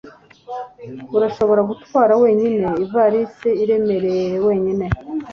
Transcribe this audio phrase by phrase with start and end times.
[1.17, 4.85] Urashobora gutwara wenyine ivarisi iremereye wenyine